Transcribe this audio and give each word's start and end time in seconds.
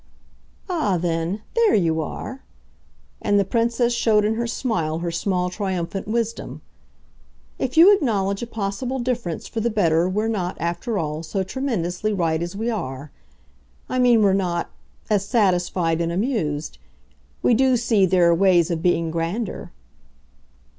"Ah 0.67 0.97
then 0.97 1.43
there 1.53 1.75
you 1.75 2.01
are!" 2.01 2.41
And 3.21 3.39
the 3.39 3.45
Princess 3.45 3.93
showed 3.93 4.25
in 4.25 4.33
her 4.33 4.47
smile 4.47 4.97
her 4.97 5.11
small 5.11 5.51
triumphant 5.51 6.07
wisdom. 6.07 6.61
"If 7.59 7.77
you 7.77 7.95
acknowledge 7.95 8.41
a 8.41 8.47
possible 8.47 8.97
difference 8.97 9.47
for 9.47 9.59
the 9.59 9.69
better 9.69 10.09
we're 10.09 10.27
not, 10.27 10.57
after 10.59 10.97
all, 10.97 11.21
so 11.21 11.43
tremendously 11.43 12.13
right 12.13 12.41
as 12.41 12.55
we 12.55 12.71
are. 12.71 13.11
I 13.89 13.99
mean 13.99 14.23
we're 14.23 14.33
not 14.33 14.71
as 15.11 15.23
satisfied 15.23 16.01
and 16.01 16.11
amused. 16.11 16.79
We 17.43 17.53
do 17.53 17.77
see 17.77 18.07
there 18.07 18.27
are 18.31 18.33
ways 18.33 18.71
of 18.71 18.81
being 18.81 19.11
grander." 19.11 19.71